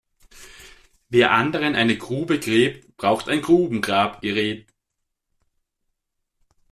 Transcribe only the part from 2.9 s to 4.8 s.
braucht ein Grubengrabgerät.